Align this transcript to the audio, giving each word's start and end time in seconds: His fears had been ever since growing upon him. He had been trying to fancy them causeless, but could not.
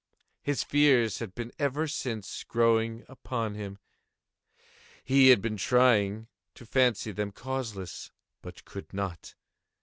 His 0.41 0.63
fears 0.63 1.19
had 1.19 1.35
been 1.35 1.51
ever 1.59 1.87
since 1.87 2.43
growing 2.43 3.05
upon 3.07 3.53
him. 3.53 3.77
He 5.03 5.27
had 5.29 5.43
been 5.43 5.57
trying 5.57 6.27
to 6.55 6.65
fancy 6.65 7.11
them 7.11 7.31
causeless, 7.31 8.09
but 8.41 8.65
could 8.65 8.95
not. 8.95 9.35